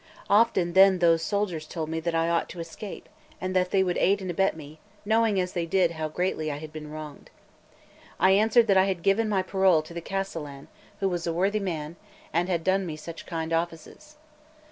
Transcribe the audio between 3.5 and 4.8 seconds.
that they would aid and abet me,